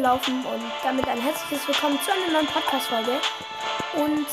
Laufen 0.00 0.44
und 0.46 0.62
damit 0.84 1.08
ein 1.08 1.20
herzliches 1.20 1.66
Willkommen 1.66 1.98
zu 2.02 2.12
einer 2.12 2.32
neuen 2.32 2.46
Podcast-Folge. 2.46 3.20
Und 3.94 4.26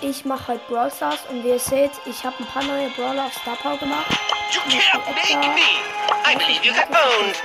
ich 0.00 0.24
mache 0.24 0.52
heute 0.52 0.60
Brawl 0.68 0.92
Stars 0.92 1.18
und 1.28 1.42
wie 1.42 1.48
ihr 1.48 1.58
seht, 1.58 1.90
ich 2.04 2.24
habe 2.24 2.36
ein 2.38 2.46
paar 2.46 2.62
neue 2.62 2.88
Brawler 2.90 3.24
auf 3.24 3.34
Star 3.34 3.56
Power 3.56 3.76
gemacht. 3.78 4.06
You 4.52 4.60
can't 4.60 5.04
make 5.06 5.48
me! 5.54 5.82
I 6.24 6.36
believe 6.36 6.64
you 6.64 6.72
got 6.72 6.88
bones! 6.88 7.36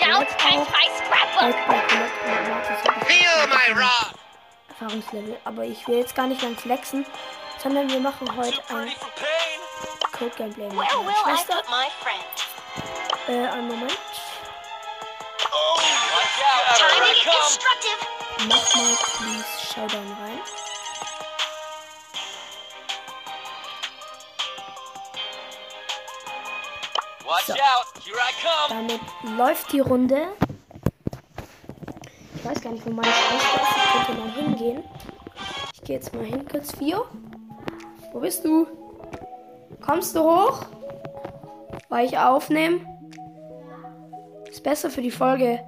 Don't 0.00 0.26
touch 0.38 0.66
my 0.70 0.88
scrapbook! 0.96 1.54
Feel 3.06 3.46
my 3.48 3.78
wrath! 3.78 4.14
Erfahrungslevel. 4.70 5.36
Aber 5.44 5.64
ich 5.64 5.86
will 5.86 5.98
jetzt 5.98 6.14
gar 6.14 6.26
nicht 6.26 6.40
lang 6.40 6.56
flexen, 6.56 7.04
sondern 7.62 7.90
wir 7.90 8.00
machen 8.00 8.26
heute 8.36 8.58
ein? 8.74 8.90
Code 10.12 10.32
Gameplay 10.36 10.64
mit 10.68 10.76
meiner 10.76 10.88
Schwester. 10.88 11.62
Äh, 13.28 13.48
einen 13.48 13.68
Moment. 13.68 13.98
Instructive. 17.32 18.00
Mach 18.48 18.74
mal 18.76 18.94
please 19.16 19.72
Showdown 19.72 20.08
rein. 20.20 20.38
Watch 27.26 27.46
So. 27.46 27.54
out! 27.54 27.86
Here 28.04 28.16
I 28.16 28.32
come! 28.42 28.68
Damit 28.68 29.00
läuft 29.38 29.72
die 29.72 29.80
Runde. 29.80 30.28
Ich 32.36 32.44
weiß 32.44 32.60
gar 32.60 32.72
nicht, 32.72 32.84
wo 32.84 32.90
meine 32.90 33.10
Schwester 33.10 33.62
ist. 33.62 33.76
Ich 33.76 34.06
könnte 34.06 34.20
mal 34.20 34.30
hingehen. 34.32 34.84
Ich 35.72 35.82
gehe 35.82 35.96
jetzt 35.96 36.14
mal 36.14 36.24
hin, 36.24 36.46
kurz 36.46 36.72
Fio. 36.76 37.06
Wo 38.12 38.20
bist 38.20 38.44
du? 38.44 38.66
Kommst 39.80 40.14
du 40.14 40.20
hoch? 40.20 40.66
Weil 41.88 42.06
ich 42.06 42.18
aufnehme. 42.18 42.80
Ist 44.50 44.62
besser 44.62 44.90
für 44.90 45.02
die 45.02 45.10
Folge. 45.10 45.64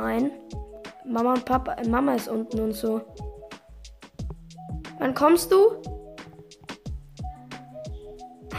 Nein. 0.00 0.30
Mama 1.04 1.34
und 1.34 1.44
Papa, 1.44 1.74
äh, 1.74 1.86
Mama 1.86 2.14
ist 2.14 2.28
unten 2.28 2.58
und 2.60 2.72
so. 2.72 3.02
Wann 4.98 5.14
kommst 5.14 5.52
du? 5.52 5.82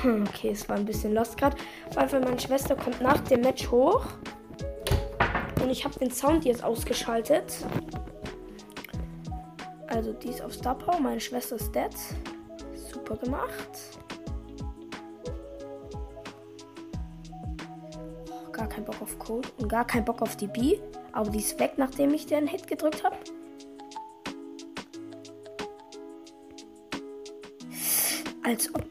Hm, 0.03 0.23
Okay, 0.27 0.49
es 0.51 0.69
war 0.69 0.75
ein 0.75 0.85
bisschen 0.85 1.15
lost 1.15 1.37
gerade. 1.37 1.57
Auf 1.89 1.95
jeden 1.97 2.09
Fall, 2.09 2.21
meine 2.21 2.39
Schwester 2.39 2.75
kommt 2.75 3.01
nach 3.01 3.19
dem 3.21 3.41
Match 3.41 3.71
hoch. 3.71 4.05
Und 5.63 5.71
ich 5.71 5.83
habe 5.83 5.97
den 5.97 6.11
Sound 6.11 6.45
jetzt 6.45 6.63
ausgeschaltet. 6.63 7.65
Also, 9.87 10.13
die 10.13 10.29
ist 10.29 10.43
auf 10.43 10.53
Star 10.53 10.75
Power. 10.77 10.99
Meine 10.99 11.19
Schwester 11.19 11.55
ist 11.55 11.73
dead. 11.73 11.89
Super 12.75 13.17
gemacht. 13.17 13.99
Oh, 18.29 18.51
gar 18.51 18.67
kein 18.67 18.85
Bock 18.85 19.01
auf 19.01 19.17
Code 19.17 19.49
und 19.57 19.67
gar 19.69 19.85
kein 19.85 20.05
Bock 20.05 20.21
auf 20.21 20.35
die 20.35 20.47
B. 20.47 20.79
Aber 21.13 21.29
die 21.29 21.39
ist 21.39 21.59
weg, 21.59 21.73
nachdem 21.77 22.13
ich 22.13 22.25
den 22.25 22.47
Hit 22.47 22.67
gedrückt 22.67 23.03
habe. 23.03 23.17
Als 28.43 28.73
ob 28.73 28.83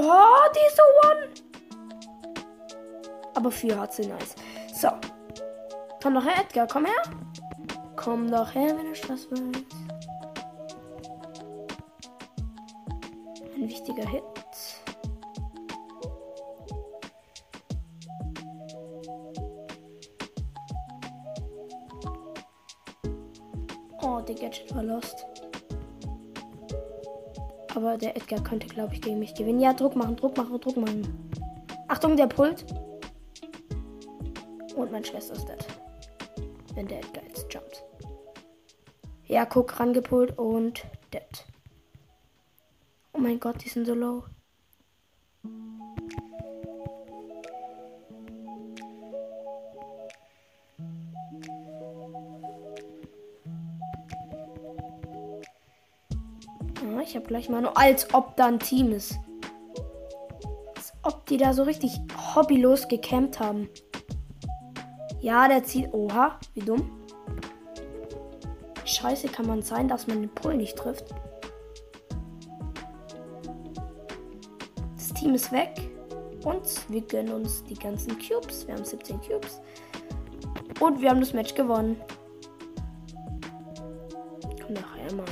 Oh, 0.00 0.48
diese 0.54 0.82
One. 1.10 1.28
Aber 3.34 3.50
vier 3.50 3.80
hat 3.80 3.92
sie 3.92 4.06
nice. 4.06 4.36
So. 4.72 4.88
Komm 6.00 6.14
doch 6.14 6.24
her, 6.24 6.40
Edgar. 6.40 6.68
Komm 6.68 6.84
her. 6.86 7.02
Komm 7.96 8.30
doch 8.30 8.54
her, 8.54 8.76
wenn 8.78 8.92
ich 8.92 9.00
das 9.00 9.28
weiß. 9.30 9.40
Ein 13.56 13.68
wichtiger 13.68 14.08
Hit. 14.08 14.22
Der 24.28 24.34
Gadget 24.34 24.74
war 24.74 24.82
lost. 24.82 25.26
Aber 27.74 27.96
der 27.96 28.16
Edgar 28.16 28.42
könnte, 28.42 28.66
glaube 28.66 28.94
ich, 28.94 29.00
gegen 29.00 29.18
mich 29.18 29.34
gewinnen. 29.34 29.60
Ja, 29.60 29.72
Druck 29.72 29.96
machen, 29.96 30.16
Druck 30.16 30.36
machen, 30.36 30.60
Druck 30.60 30.76
machen. 30.76 31.30
Achtung, 31.88 32.16
der 32.16 32.26
Pult. 32.26 32.64
Und 34.76 34.92
meine 34.92 35.04
Schwester 35.04 35.34
ist 35.34 35.48
dead. 35.48 35.66
Wenn 36.74 36.86
der 36.86 36.98
Edgar 36.98 37.24
jetzt 37.24 37.52
jumpt. 37.52 37.84
Ja, 39.26 39.46
guck, 39.46 39.78
rangepult 39.80 40.36
und 40.38 40.84
dead. 41.12 41.44
Oh 43.12 43.18
mein 43.18 43.40
Gott, 43.40 43.64
die 43.64 43.68
sind 43.68 43.86
so 43.86 43.94
low. 43.94 44.24
Habe 57.18 57.28
gleich 57.28 57.48
mal 57.48 57.60
nur, 57.60 57.76
als 57.76 58.14
ob 58.14 58.36
da 58.36 58.46
ein 58.46 58.60
Team 58.60 58.92
ist. 58.92 59.18
Als 60.76 60.92
ob 61.02 61.26
die 61.26 61.36
da 61.36 61.52
so 61.52 61.64
richtig 61.64 62.00
hobbylos 62.34 62.88
gecampt 62.88 63.40
haben. 63.40 63.68
Ja, 65.20 65.48
der 65.48 65.64
zieht. 65.64 65.92
Oha, 65.92 66.38
wie 66.54 66.60
dumm. 66.60 66.90
Scheiße 68.84 69.28
kann 69.28 69.46
man 69.46 69.62
sein, 69.62 69.88
dass 69.88 70.06
man 70.06 70.22
den 70.22 70.30
Pull 70.30 70.56
nicht 70.56 70.76
trifft. 70.76 71.14
Das 74.96 75.12
Team 75.14 75.34
ist 75.34 75.52
weg. 75.52 75.74
Und 76.44 76.62
wir 76.88 77.02
gönnen 77.02 77.32
uns 77.32 77.64
die 77.64 77.74
ganzen 77.74 78.16
Cubes. 78.18 78.66
Wir 78.66 78.74
haben 78.74 78.84
17 78.84 79.20
Cubes. 79.20 79.60
Und 80.80 81.02
wir 81.02 81.10
haben 81.10 81.20
das 81.20 81.32
Match 81.32 81.54
gewonnen. 81.54 82.00
Komm 84.64 84.74
doch 84.74 84.96
her, 84.96 85.12
Mann. 85.14 85.26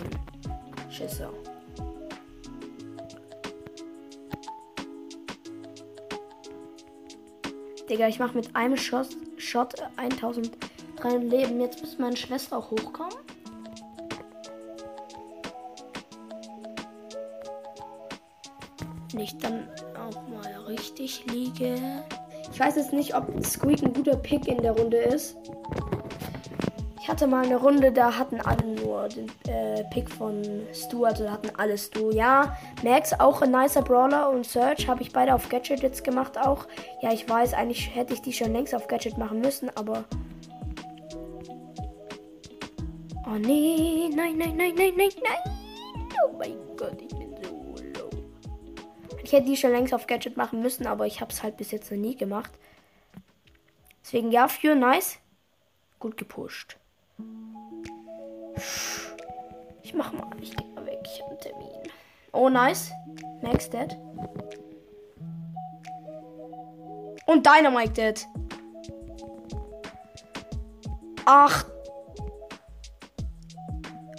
Digga, 7.89 8.09
ich 8.09 8.19
mache 8.19 8.37
mit 8.37 8.55
einem 8.57 8.77
Shot, 8.77 9.09
Shot 9.37 9.75
1300 9.97 11.23
Leben. 11.23 11.61
Jetzt 11.61 11.81
muss 11.81 11.99
meine 11.99 12.17
Schwester 12.17 12.59
auch 12.59 12.71
hochkommen. 12.71 13.15
Wenn 19.13 19.21
ich 19.21 19.39
dann 19.39 19.69
auch 19.95 20.29
mal 20.29 20.65
richtig 20.67 21.25
liege. 21.27 21.77
Ich 22.53 22.59
weiß 22.59 22.77
jetzt 22.77 22.93
nicht, 22.93 23.15
ob 23.15 23.45
Squeak 23.45 23.83
ein 23.83 23.93
guter 23.93 24.17
Pick 24.17 24.49
in 24.49 24.63
der 24.63 24.73
Runde 24.73 24.97
ist. 24.97 25.37
Ich 27.07 27.11
hatte 27.13 27.29
mal 27.29 27.45
eine 27.45 27.55
Runde, 27.55 27.93
da 27.93 28.19
hatten 28.19 28.41
alle 28.41 28.67
nur 28.67 29.09
den 29.09 29.31
äh, 29.47 29.85
Pick 29.91 30.11
von 30.11 30.43
Stu, 30.75 31.05
also 31.05 31.31
hatten 31.31 31.51
alle 31.57 31.79
Stu. 31.79 32.11
Ja, 32.11 32.59
Max 32.83 33.13
auch 33.13 33.43
ein 33.43 33.53
nicer 33.53 33.83
Brawler 33.83 34.29
und 34.31 34.45
Search 34.45 34.89
habe 34.89 35.03
ich 35.03 35.13
beide 35.13 35.33
auf 35.33 35.49
Gadget 35.49 35.83
jetzt 35.83 36.03
gemacht 36.03 36.37
auch. 36.37 36.67
Ja, 37.03 37.13
ich 37.13 37.29
weiß, 37.29 37.55
eigentlich 37.55 37.95
hätte 37.95 38.13
ich 38.13 38.23
die 38.23 38.33
schon 38.33 38.53
längst 38.53 38.75
auf 38.75 38.89
Gadget 38.89 39.19
machen 39.19 39.41
müssen, 39.41 39.71
aber. 39.77 40.05
Oh 43.25 43.39
nee, 43.39 44.11
nein, 44.13 44.37
nein, 44.37 44.57
nein, 44.57 44.75
nein, 44.77 44.95
nein, 44.97 45.11
nein. 45.23 45.55
Oh 46.27 46.33
mein 46.37 46.57
Gott, 46.77 47.01
ich 47.01 47.17
bin 47.17 47.37
so 47.41 47.77
low. 48.01 48.11
Ich 49.23 49.33
hätte 49.33 49.47
die 49.47 49.57
schon 49.57 49.71
längst 49.71 49.95
auf 49.95 50.09
Gadget 50.09 50.37
machen 50.37 50.61
müssen, 50.61 50.89
aber 50.89 51.07
ich 51.07 51.21
habe 51.21 51.33
es 51.33 51.45
halt 51.45 51.57
bis 51.57 51.71
jetzt 51.71 51.89
noch 51.89 51.99
nie 51.99 52.17
gemacht. 52.17 52.51
Deswegen 54.03 54.33
ja, 54.33 54.49
für 54.49 54.75
nice. 54.75 55.19
Gut 56.01 56.17
gepusht. 56.17 56.79
Ich 59.87 59.95
mach 59.95 60.13
mal, 60.13 60.29
ich 60.43 60.51
geh 60.57 60.65
mal 60.75 60.85
weg, 60.85 60.99
ich 61.05 61.23
hab 61.23 61.29
einen 61.29 61.39
Termin. 61.39 61.69
Oh, 62.33 62.49
nice. 62.49 62.91
Max 63.41 63.71
dead. 63.71 63.97
Und 67.27 67.47
Dynamite 67.47 67.93
dead. 67.93 68.27
Ach. 71.25 71.65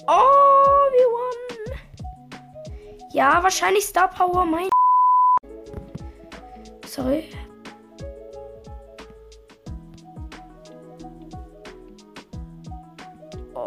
Oh, 0.08 0.88
wir 0.94 1.08
won. 1.18 1.76
Ja, 3.12 3.44
wahrscheinlich 3.44 3.84
Star 3.84 4.10
Power, 4.10 4.46
mein. 4.46 4.70
Sorry. 6.86 7.30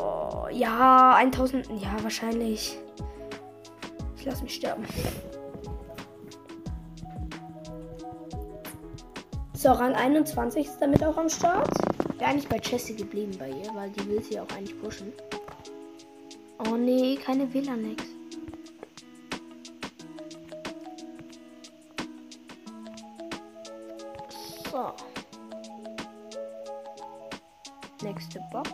Oh, 0.00 0.47
ja, 0.50 1.14
1000. 1.17 1.69
Ja, 1.81 2.02
wahrscheinlich. 2.02 2.79
Ich 4.17 4.25
lasse 4.25 4.43
mich 4.43 4.55
sterben. 4.55 4.85
So, 9.52 9.73
Rang 9.73 9.94
21 9.94 10.67
ist 10.67 10.79
damit 10.81 11.05
auch 11.05 11.19
am 11.19 11.29
Start. 11.29 11.69
Wäre 12.17 12.31
eigentlich 12.31 12.49
bei 12.49 12.58
Chessie 12.58 12.97
geblieben 12.97 13.32
bei 13.38 13.50
ihr, 13.50 13.75
weil 13.75 13.91
die 13.91 14.08
will 14.08 14.23
sie 14.23 14.41
auch 14.41 14.49
eigentlich 14.56 14.81
pushen. 14.81 15.12
Oh 16.67 16.76
nee, 16.76 17.17
keine 17.17 17.53
WLAN-Nex. 17.53 18.05
So. 24.70 24.93
Nächste 28.03 28.41
Box. 28.50 28.70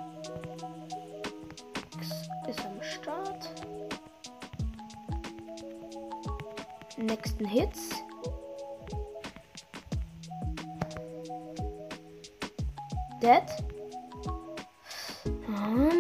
Nächsten 7.27 7.47
Hits. 7.47 7.91
Dead. 13.21 13.43
Mann. 15.49 15.91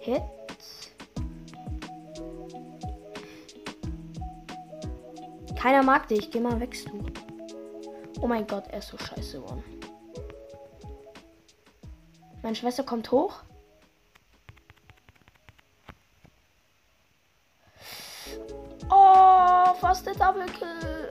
Hits. 0.00 0.94
Keiner 5.54 5.82
mag 5.82 6.08
dich. 6.08 6.30
Geh 6.30 6.40
mal 6.40 6.58
weg, 6.58 6.74
du. 6.86 7.04
Oh 8.22 8.26
mein 8.26 8.46
Gott, 8.46 8.64
er 8.68 8.78
ist 8.78 8.88
so 8.88 8.96
scheiße 8.96 9.42
geworden. 9.42 9.62
Meine 12.42 12.56
Schwester 12.56 12.82
kommt 12.82 13.10
hoch. 13.10 13.42
Oh, 18.96 19.74
fast 19.80 20.06
der 20.06 20.14
Double 20.14 20.46
Kill. 20.46 21.08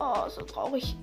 Oh, 0.00 0.28
so 0.28 0.40
traurig. 0.42 0.96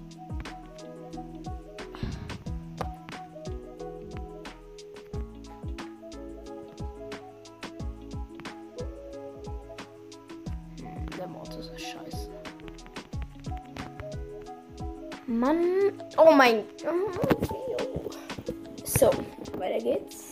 Hm, 10.80 11.06
Der 11.18 11.28
Mortis 11.28 11.68
ist 11.76 11.82
scheiße. 11.82 12.30
Mann. 15.28 15.94
Oh 16.18 16.32
mein. 16.32 16.64
So, 18.84 19.10
weiter 19.58 19.80
geht's. 19.84 20.25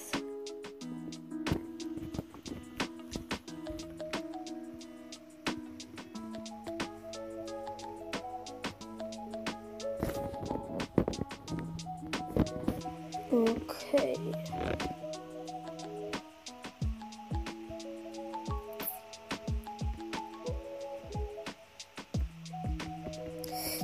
Okay. 14.13 14.93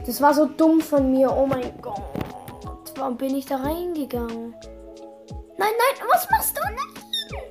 Das 0.06 0.22
war 0.22 0.34
so 0.34 0.46
dumm 0.46 0.82
von 0.82 1.12
mir. 1.12 1.32
Oh 1.32 1.46
mein 1.46 1.72
Gott. 1.82 2.02
Warum 2.96 3.16
bin 3.16 3.36
ich 3.36 3.46
da 3.46 3.58
reingegangen? 3.58 4.56
Nein, 5.58 5.72
nein, 5.78 6.08
was 6.12 6.30
machst 6.32 6.58
du? 6.58 6.62
Nein! 6.64 7.44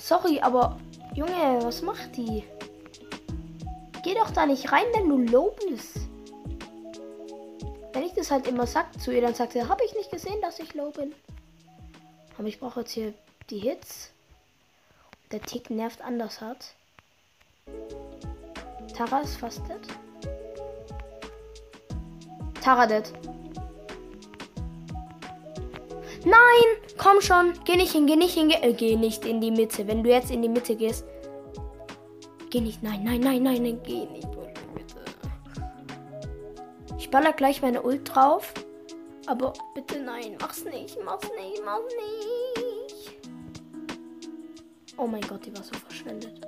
Sorry, 0.00 0.40
aber 0.40 0.76
Junge, 1.14 1.58
was 1.62 1.82
macht 1.82 2.16
die? 2.16 2.44
Geh 4.04 4.14
doch 4.14 4.30
da 4.30 4.46
nicht 4.46 4.70
rein, 4.70 4.84
wenn 4.94 5.08
du 5.08 5.18
low 5.18 5.54
bist. 5.68 5.96
Wenn 7.92 8.04
ich 8.04 8.12
das 8.12 8.30
halt 8.30 8.46
immer 8.46 8.66
sag 8.66 9.00
zu 9.00 9.10
ihr, 9.12 9.22
dann 9.22 9.34
sagt 9.34 9.54
sie, 9.54 9.66
habe 9.66 9.84
ich 9.84 9.94
nicht 9.96 10.10
gesehen, 10.10 10.40
dass 10.42 10.60
ich 10.60 10.74
low 10.74 10.90
bin. 10.90 11.12
Aber 12.38 12.48
ich 12.48 12.58
brauche 12.58 12.80
jetzt 12.80 12.92
hier 12.92 13.14
die 13.50 13.58
Hits. 13.58 14.10
Der 15.30 15.40
Tick 15.40 15.70
nervt 15.70 16.00
anders 16.02 16.40
hat. 16.40 16.74
Tara 18.96 19.20
ist 19.20 19.36
fast 19.36 19.62
dead. 19.68 19.80
Tara 22.62 22.86
dead. 22.86 23.12
Nein! 26.24 26.34
Komm 26.96 27.20
schon! 27.20 27.52
Geh 27.64 27.76
nicht 27.76 27.92
hin, 27.92 28.06
geh 28.06 28.16
nicht 28.16 28.34
hin, 28.34 28.48
geh, 28.48 28.54
äh, 28.54 28.72
geh 28.72 28.96
nicht 28.96 29.26
in 29.26 29.40
die 29.40 29.50
Mitte. 29.50 29.86
Wenn 29.86 30.02
du 30.02 30.10
jetzt 30.10 30.30
in 30.30 30.40
die 30.40 30.48
Mitte 30.48 30.74
gehst. 30.74 31.04
Geh 32.50 32.60
nicht, 32.60 32.82
nein, 32.82 33.02
nein, 33.04 33.20
nein, 33.20 33.42
nein, 33.42 33.62
nein, 33.62 33.80
geh 33.82 34.06
nicht 34.06 34.24
in 34.24 34.30
die 34.30 34.74
Mitte. 34.74 35.04
Ich 36.98 37.10
baller 37.10 37.32
gleich 37.32 37.60
meine 37.60 37.82
Ult 37.82 38.14
drauf. 38.14 38.54
Aber 39.26 39.54
bitte 39.74 40.00
nein, 40.00 40.36
mach's 40.40 40.64
nicht, 40.64 40.98
mach's 41.02 41.28
nicht, 41.38 41.62
mach's 41.64 41.94
nicht. 41.94 43.18
Oh 44.96 45.06
mein 45.06 45.22
Gott, 45.22 45.46
die 45.46 45.56
war 45.56 45.62
so 45.62 45.74
verschwendet. 45.74 46.40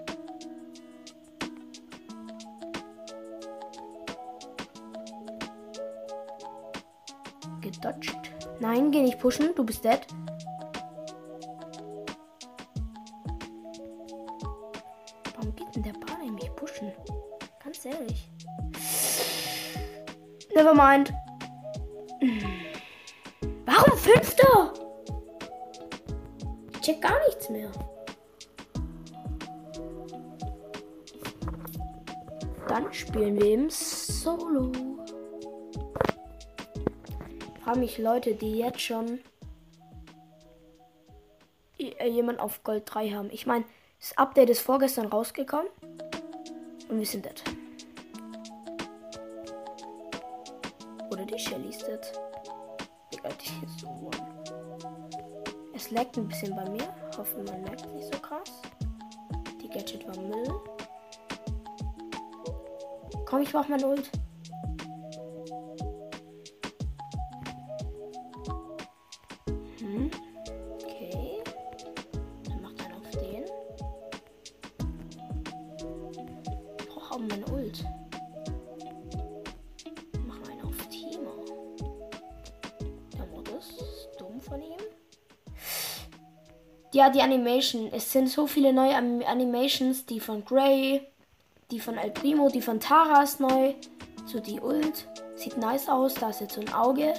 Gedodged. 7.60 8.16
Nein, 8.60 8.90
geh 8.90 9.02
nicht 9.02 9.18
pushen, 9.18 9.54
du 9.54 9.64
bist 9.64 9.84
dead. 9.84 10.06
Warum 15.34 15.54
geht 15.56 15.74
denn 15.74 15.82
der 15.82 15.92
Ball 15.92 16.30
mich 16.30 16.54
pushen? 16.54 16.92
Ganz 17.64 17.84
ehrlich. 17.84 18.30
Never 20.54 20.74
mind. 20.74 21.12
Warum 23.76 23.98
fünfter? 23.98 24.72
Ich 26.72 26.80
check 26.80 27.02
gar 27.02 27.18
nichts 27.26 27.50
mehr. 27.50 27.70
Dann 32.68 32.90
spielen 32.90 33.38
wir 33.38 33.52
im 33.52 33.68
Solo. 33.68 34.72
Ich 37.54 37.62
frage 37.62 37.78
mich 37.80 37.98
Leute, 37.98 38.34
die 38.34 38.58
jetzt 38.58 38.80
schon 38.80 39.20
äh, 41.78 42.08
jemand 42.08 42.40
auf 42.40 42.64
Gold 42.64 42.84
3 42.86 43.10
haben. 43.10 43.28
Ich 43.30 43.44
meine, 43.44 43.66
das 44.00 44.16
Update 44.16 44.48
ist 44.48 44.60
vorgestern 44.60 45.06
rausgekommen. 45.06 45.68
Und 46.88 46.98
wir 46.98 47.06
sind 47.06 47.26
dead. 47.26 47.44
Oder 51.10 51.26
die 51.26 51.38
Shelly 51.38 51.68
ist 51.68 51.86
dead. 51.86 52.25
Digga, 53.26 53.34
die 53.40 53.66
ist 53.66 53.80
so. 53.80 54.10
Es 55.74 55.90
laggt 55.90 56.16
ein 56.16 56.28
bisschen 56.28 56.54
bei 56.54 56.68
mir. 56.70 56.94
Hoffe, 57.16 57.42
man 57.42 57.62
merkt 57.62 57.92
nicht 57.94 58.12
so 58.12 58.18
krass. 58.20 58.62
Die 59.60 59.68
Gadget 59.68 60.06
war 60.06 60.16
Müll. 60.18 60.60
Komm, 63.26 63.42
ich 63.42 63.52
mach 63.52 63.68
mein 63.68 63.84
Ult. 63.84 64.10
Ja, 86.96 87.10
die 87.10 87.20
Animation. 87.20 87.90
Es 87.92 88.10
sind 88.10 88.30
so 88.30 88.46
viele 88.46 88.72
neue 88.72 88.96
Am- 88.96 89.20
Animations. 89.26 90.06
Die 90.06 90.18
von 90.18 90.42
Gray, 90.46 91.06
die 91.70 91.78
von 91.78 91.98
El 91.98 92.10
Primo, 92.10 92.48
die 92.48 92.62
von 92.62 92.80
Tara 92.80 93.22
ist 93.22 93.38
neu. 93.38 93.74
So 94.24 94.40
die 94.40 94.58
Ult. 94.58 95.06
Sieht 95.34 95.58
nice 95.58 95.90
aus. 95.90 96.14
Da 96.14 96.30
ist 96.30 96.40
jetzt 96.40 96.54
so 96.54 96.62
ein 96.62 96.72
Auge. 96.72 97.12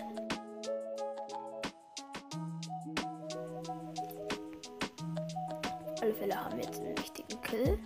Alle 6.01 6.13
Fälle 6.15 6.43
haben 6.43 6.57
wir 6.57 6.63
jetzt 6.65 6.79
einen 6.81 6.97
wichtigen 6.97 7.41
Kill. 7.43 7.79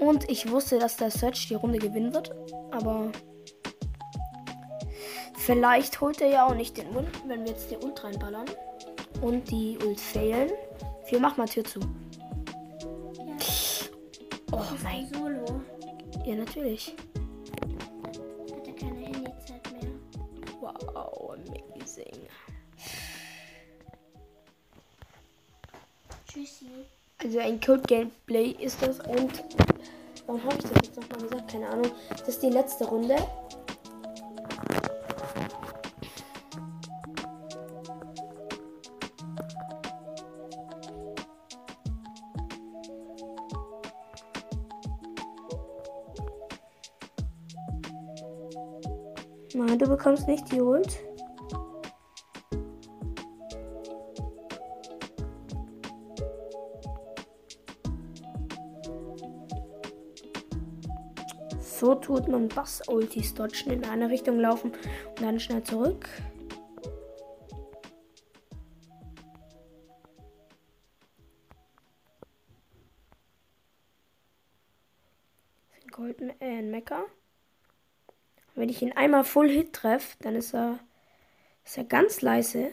Und 0.00 0.28
ich 0.28 0.50
wusste, 0.50 0.80
dass 0.80 0.96
der 0.96 1.12
Search 1.12 1.46
die 1.46 1.54
Runde 1.54 1.78
gewinnen 1.78 2.12
wird. 2.12 2.34
Aber 2.72 3.12
vielleicht 5.44 6.00
holt 6.00 6.20
er 6.20 6.28
ja 6.28 6.46
auch 6.46 6.54
nicht 6.54 6.76
den 6.76 6.88
Ult, 6.96 7.06
wenn 7.26 7.44
wir 7.44 7.52
jetzt 7.52 7.70
die 7.70 7.76
Ult 7.76 8.02
reinballern. 8.02 8.46
Und 9.20 9.50
die 9.50 9.78
Ult 9.84 10.00
fehlen. 10.00 10.50
Wir 11.08 11.20
machen 11.20 11.38
mal 11.38 11.48
Tür 11.48 11.64
zu. 11.64 11.80
Oh 14.52 14.62
mein. 14.82 15.06
Solo. 15.12 15.62
Ja, 16.24 16.34
natürlich. 16.34 16.94
Hat 18.02 18.66
er 18.66 18.74
keine 18.74 19.00
Handyzeit 19.00 19.72
mehr. 19.72 19.90
Wow, 20.60 21.36
amazing. 21.74 22.26
Tschüssi. 26.26 26.66
Also 27.22 27.38
ein 27.38 27.60
Code-Gameplay 27.60 28.56
ist 28.58 28.82
das 28.82 28.98
und 29.00 29.44
wann 30.26 30.42
habe 30.42 30.56
ich 30.56 30.62
das 30.62 30.72
jetzt 30.84 30.96
nochmal 30.96 31.20
gesagt? 31.20 31.52
Keine 31.52 31.68
Ahnung. 31.68 31.90
Das 32.10 32.28
ist 32.28 32.42
die 32.42 32.50
letzte 32.50 32.86
Runde. 32.86 33.16
Nein, 49.56 49.78
du 49.78 49.86
bekommst 49.86 50.26
nicht 50.26 50.50
die 50.50 50.60
Ult. 50.60 50.98
So 61.60 61.94
tut 61.94 62.26
man 62.26 62.48
Bass-Ultis 62.48 63.34
dodgen, 63.34 63.70
in 63.70 63.84
eine 63.84 64.10
Richtung 64.10 64.40
laufen 64.40 64.72
und 64.72 65.22
dann 65.22 65.38
schnell 65.38 65.62
zurück. 65.62 66.08
Golden 75.92 76.30
äh, 76.40 76.60
Mecker. 76.60 77.04
Wenn 78.54 78.68
ich 78.68 78.82
ihn 78.82 78.92
einmal 78.92 79.24
Full 79.24 79.48
Hit 79.50 79.72
treffe, 79.72 80.16
dann 80.20 80.36
ist 80.36 80.54
er, 80.54 80.78
ist 81.64 81.76
er 81.76 81.84
ganz 81.84 82.20
leise. 82.20 82.72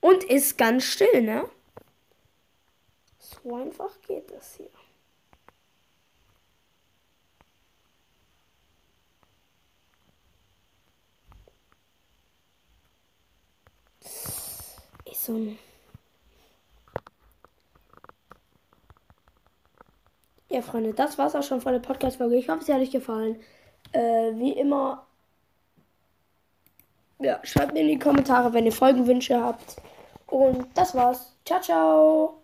Und 0.00 0.24
ist 0.24 0.56
ganz 0.56 0.84
still, 0.84 1.22
ne? 1.22 1.48
So 3.18 3.54
einfach 3.54 4.00
geht 4.00 4.30
das 4.30 4.56
hier. 4.56 4.70
Ist 15.04 15.24
so 15.24 15.34
ein. 15.34 15.69
Ja, 20.50 20.62
Freunde, 20.62 20.92
das 20.92 21.16
war's 21.16 21.36
auch 21.36 21.44
schon 21.44 21.60
von 21.60 21.72
der 21.72 21.78
Podcast-Folge. 21.78 22.36
Ich 22.36 22.48
hoffe, 22.48 22.60
es 22.62 22.68
hat 22.68 22.80
euch 22.80 22.90
gefallen. 22.90 23.36
Äh, 23.92 24.32
wie 24.34 24.52
immer. 24.52 25.06
Ja, 27.20 27.38
schreibt 27.44 27.72
mir 27.72 27.80
in 27.82 27.88
die 27.88 27.98
Kommentare, 27.98 28.52
wenn 28.52 28.66
ihr 28.66 28.72
Folgenwünsche 28.72 29.40
habt. 29.40 29.76
Und 30.26 30.66
das 30.74 30.94
war's. 30.94 31.36
Ciao, 31.44 31.60
ciao. 31.60 32.39